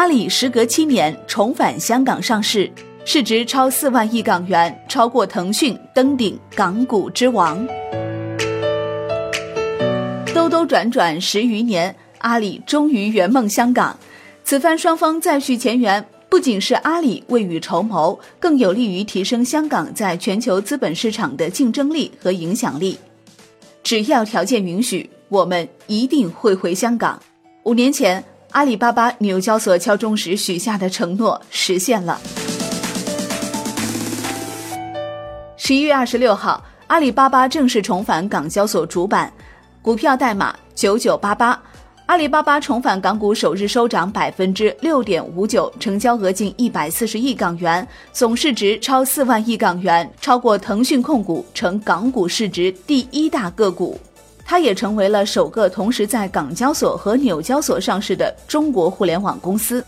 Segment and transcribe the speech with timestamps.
[0.00, 2.72] 阿里时隔七年重返香港上市，
[3.04, 7.68] 市值超四万亿港元，超过腾讯，登顶港股之王。
[10.32, 13.94] 兜兜转转十余年，阿里终于圆梦香港。
[14.42, 22.98] 此番双方再续前缘，不仅是阿里未雨绸缪，更有利于提升香港在全球资本市场的竞争力和影响力。
[23.82, 27.20] 只要条件允许，我们一定会回香港。
[27.64, 28.24] 五年前。
[28.52, 32.20] 阿里巴巴纽交所敲钟时许下的承诺实现了。
[35.56, 39.32] 十一月二十六号，阿里巴巴正式重返港交所主板，
[39.80, 41.60] 股票代码九九八八。
[42.06, 53.96] 阿里巴巴重返港股首日收涨百分之六点五九，成交额近一百四十亿港元，总市值超四万亿港元，超过腾讯控股，成港股市值第一大个股。
[54.50, 59.84] 它也成为了首个同时在港交所和纽交所上市的中国互联网公司。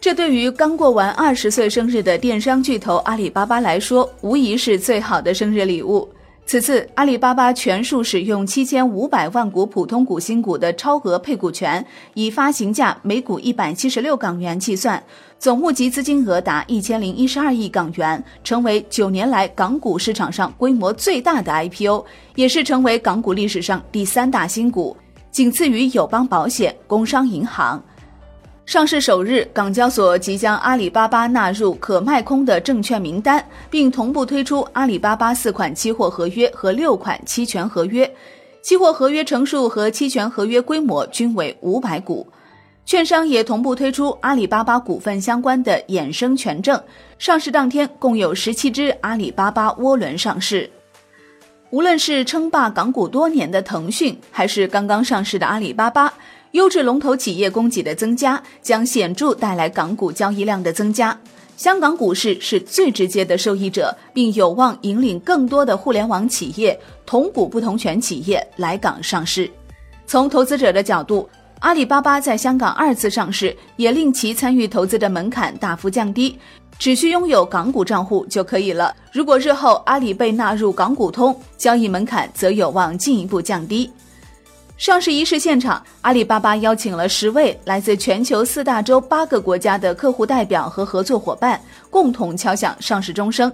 [0.00, 6.08] 这对于刚过完二十岁生日的电商巨头阿里巴巴来说，无疑是最好的生日礼物。
[6.46, 15.02] 此次阿里巴巴全数使用七千五百万股普通股新股的超额配股权，以发行价每股一百七十六港元计算，
[15.40, 22.04] 总募集资金额达一千零一十二亿港元，成为九年来港股市场上规模最大的 IPO，
[22.36, 24.96] 也是成为港股历史上第三大新股，
[25.32, 27.82] 仅次于友邦保险、工商银行。
[28.66, 38.12] 上市首日，港交所即将阿里巴巴纳入可卖空的证券名单，并同步推出阿里巴巴四款期货合约和六款期权合约，
[38.62, 42.26] 期货合约成数和期权合约规模均为五百股。
[42.84, 46.80] 券商也同步推出阿里巴巴股份相关的衍生权证，
[47.20, 50.68] 上市当天共有十七只阿里巴巴涡轮上市。
[51.70, 56.12] 无论是称霸港股多年的腾讯，还是刚刚上市的阿里巴巴。
[56.52, 61.18] 优质龙头企业供给的增加，将显著带来港股交易量的增加。
[61.56, 69.50] 香港股市是最直接的受益者，并有望引领更多的互联网企业、同股不同权企业来港上市。
[70.06, 71.28] 从投资者的角度，
[71.60, 76.38] 阿里巴巴在香港二次上市，也令其参与投资的门槛大幅降低，
[76.78, 78.94] 只需拥有港股账户就可以了。
[79.10, 83.90] 如果日后阿里被纳入港股通，交易门槛则有望进一步降低。
[84.76, 93.50] 上市仪式现场，阿里巴巴邀请了十位来自全球四大洲八个国家的客户代表和合作伙伴，共同敲响上市钟声。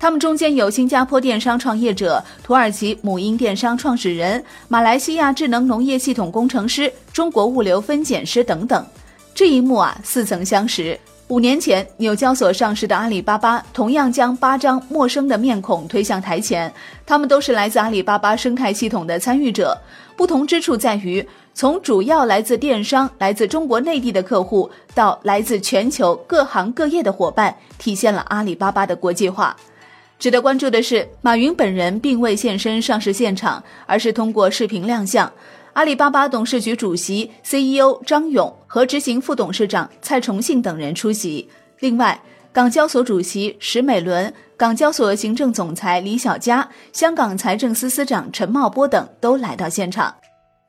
[0.00, 8.84] 他们中间有新加坡电商创业者、土耳其母婴电商创始人、马来西亚智能农业系统工程师、中国物流分拣师等等。
[9.32, 10.98] 这一幕啊，似曾相识。
[11.28, 16.70] 五年前，纽交所上市的阿里巴巴同样将八张陌生的面孔推向台前，
[17.06, 19.76] 他们都是来自阿里巴巴生态系统的参与者。
[20.16, 29.56] 不同之处在于，从主要来自电商、来自中国内地的客户，到来自全球各行各业的伙伴，体现了阿里巴巴的国际化。
[30.18, 35.32] 值得关注的是，马云本人并未现身上市现场，而是通过视频亮相。
[35.74, 41.48] 阿里巴巴董事局主席、CEO 张勇和执行副董事长蔡崇信等人出席。
[41.80, 42.20] 另外，
[42.52, 50.14] 港交所主席石美伦、港交所行政总裁李小加、香港财政司司长陈茂波等都来到现场。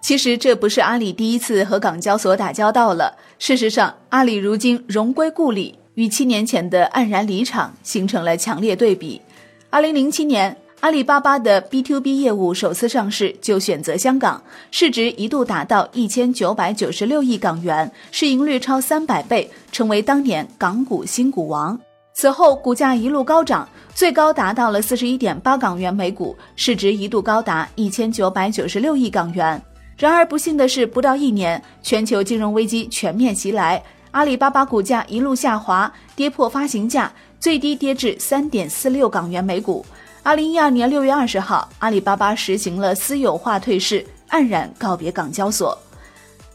[0.00, 3.14] 其实，这不是阿里第一次和港交所打交道了。
[3.38, 9.20] 事实上，阿里如今荣归故里，与七年前的黯然离场形成了强烈对比。
[9.68, 10.56] 二零零七年。
[10.84, 21.80] 阿里巴巴的 B to B 业务首次上市就选择香港，市值一度达到一千九百九十六亿港元，市盈率超三百倍，成为当年港股新股王。
[22.12, 29.58] 此后股价一路高涨，最高达到了四十一点八港元每股，市值一度高达一千九百九十六亿港元。
[29.96, 39.82] 然而不幸的是，不到一年，全球金融危机全面袭来，阿里巴巴股价一路下滑，跌破发行价，最低跌至三点四六港元每股。
[40.24, 45.76] 二零一二年六月二十号，阿里巴巴实行了私有化退市，黯然告别港交所。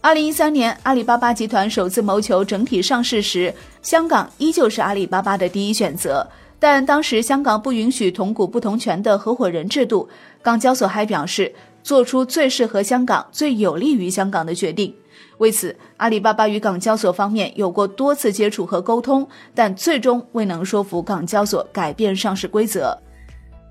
[0.02, 6.28] 二零一三年，阿里巴巴集团首次谋求整体上市时，香港依旧是阿里巴巴的第一选择。
[6.58, 10.10] 但当时香港不允许同股不同权的合伙人制度，
[10.42, 14.92] 港交所还表示做出最适合香港、最有利于香港的决定。
[15.38, 22.98] 为此，阿里巴巴与港交所方面有过多次接触和沟通，但最终未能说服港交所改变上市规则。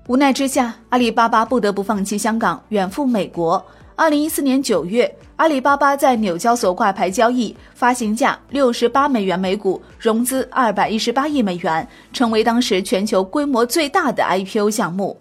[0.09, 3.63] 无奈之下，阿里巴巴不得不放弃香港，远赴美国。
[3.95, 15.15] 二零一四年九月，阿里巴巴在纽交所挂牌交易，发行价六十八美元每股，融资二百一十八亿美元，成为当时全球规模最大的 IPO 项目。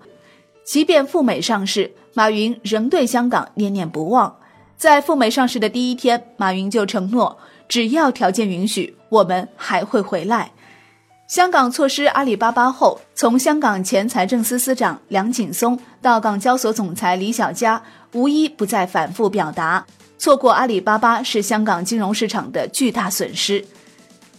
[0.64, 4.34] 即便赴美上市，马云仍对香港念念不忘。
[4.78, 7.36] 在赴美上市的第一天，马云就承诺，
[7.68, 10.50] 只要条件允许，我们还会回来。
[11.28, 17.82] 香港错失阿里巴巴后，从香港前财政司司长梁锦松到港交所总裁李小加，
[18.14, 19.84] 无一不在反复表达，
[20.16, 23.62] 错过阿里巴巴是香港金融市场的巨大损失。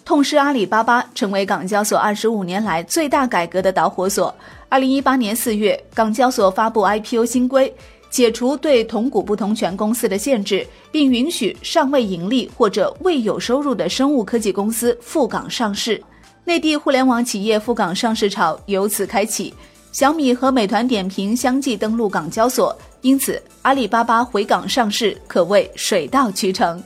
[0.04, 4.34] 痛失阿里巴巴，成为港交所二十五年来最大改革的导火索。
[4.68, 7.72] 二零一八年四月，港交所发布 IPO 新规，
[8.10, 16.04] 解除对同股不同权公司的限制，并允许尚未盈利或者未有收入的生物科技公司赴港上市。
[16.50, 19.54] 内地互联网企业赴港上市潮由此开启，
[19.92, 26.84] 小米和美团点评相继登陆港交所，因此阿里巴巴回港上市可谓水到渠成。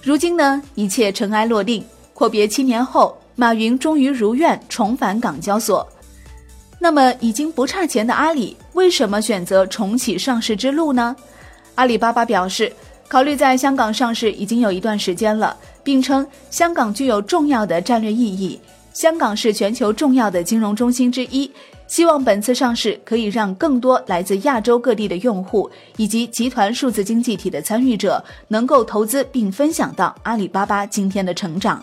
[0.00, 1.84] 如今呢，一切尘埃落定，
[2.14, 5.84] 阔别七年后，马云终于如愿重返港交所。
[6.78, 11.16] 那么，已经不差钱的阿里为什么选择重启上市之路呢？
[11.74, 12.72] 阿里巴巴表示，
[13.10, 15.56] 考虑在香港上市已经有一段时间了。
[15.82, 18.60] 并称香港具有重要的战略意义，
[18.92, 21.50] 香港是全球重要的金融中心之一。
[21.86, 31.82] 希望本次上市可以让更多来自亚洲各地的用户以及集团数字经济体的参与者能够投资并分享到阿里巴巴今天的成长。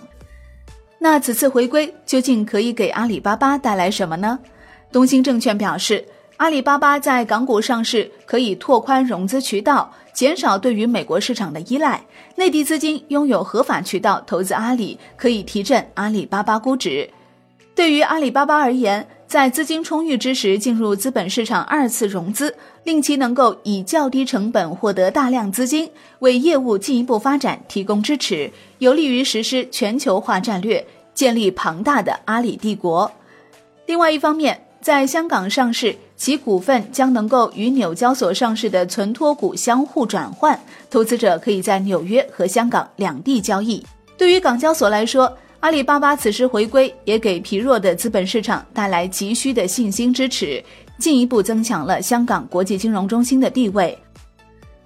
[1.00, 4.40] 那此次回归究竟可以给阿里巴巴带来什么呢？
[4.92, 6.06] 东兴证券表示。
[6.38, 12.04] 阿里巴巴在港股上市，可以拓宽融资渠道，减少对于美国市场的依赖。
[12.38, 17.08] 内地资金拥有合法渠道投资阿里，可以提振阿里巴巴估值。
[17.76, 25.88] 对于阿里巴巴而言，在资金充裕之时进入资本市场二次融资，令其能够以较低成本获得大量资金，
[26.18, 30.84] 为业务进一步发展提供支持，有利于实施全球化战略，
[31.14, 33.12] 建立庞大的阿里帝国。
[33.86, 40.58] 另外一方面，在香港上市，其股份将能够与纽交所上市的存托股相互转换，
[40.90, 43.86] 投资者可以在纽约和香港两地交易。
[44.18, 45.30] 对于港交所来说，
[45.60, 50.64] 阿里巴巴此时回归，也给疲弱的资本市场带来急需的信心支持，
[50.98, 54.00] 进一步增强了香港国际金融中心的地位。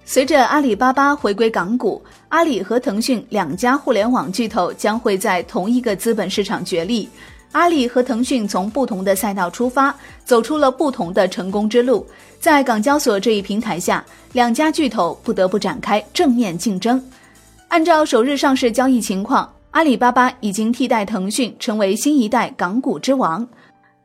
[0.04, 7.08] 随着阿里巴巴回归港股，阿里和腾讯两家互联网巨头将会在同一个资本市场角力。
[7.52, 9.94] 阿里和腾讯从不同的赛道出发，
[10.24, 12.06] 走出了不同的成功之路。
[12.40, 17.02] 在港交所这一平台下，两家巨头不得不展开正面竞争。
[17.68, 23.46] 按照首日上市交易情况，阿里巴巴已经替代腾讯成为新一代港股之王。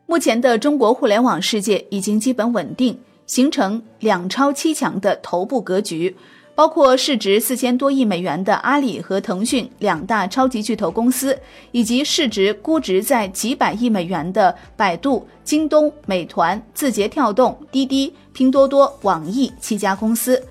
[0.05, 6.15] 目前的中国互联网世界已经基本稳定，形成两超七强的头部格局。
[6.57, 11.37] 包括市值四千多亿美元的阿里和腾讯两大超级巨头公司，
[11.71, 20.43] 以及市值估值在几百亿美元的百度、京东、美团、字节跳动、滴滴、拼多多、网易七家公司。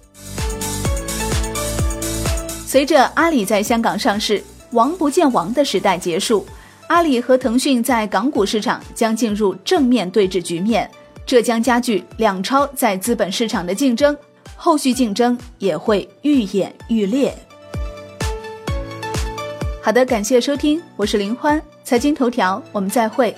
[2.65, 6.47] 随着阿里在香港上市，王不见王的时代结束，
[6.87, 10.89] 阿里和腾讯在港股市场将进入正面对峙局面，
[11.27, 14.17] 这将加剧两超在资本市场的竞争。
[14.57, 17.33] 后续竞争也会愈演愈烈。
[19.83, 23.33] 好的，感谢收听，我是林欢，财经头条，我们再会。